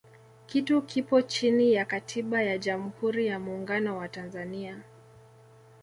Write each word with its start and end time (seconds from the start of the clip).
kitu 0.45 0.81
kipo 0.81 1.21
chini 1.21 1.73
ya 1.73 1.85
katiba 1.85 2.41
ya 2.41 2.57
jamhuri 2.57 3.27
ya 3.27 3.39
muungano 3.39 3.97
wa 3.97 4.07
tanzania 4.09 4.81